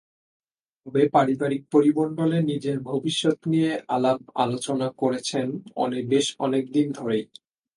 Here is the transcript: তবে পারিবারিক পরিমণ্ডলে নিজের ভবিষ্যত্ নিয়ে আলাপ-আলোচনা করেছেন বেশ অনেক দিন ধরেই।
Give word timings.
তবে 0.87 1.01
পারিবারিক 1.13 1.61
পরিমণ্ডলে 1.73 2.37
নিজের 2.51 2.77
ভবিষ্যত্ 2.89 3.41
নিয়ে 3.47 3.71
আলাপ-আলোচনা 3.95 4.87
করেছেন 5.01 5.47
বেশ 6.11 6.25
অনেক 6.39 6.63
দিন 6.71 6.87
ধরেই। 6.91 7.23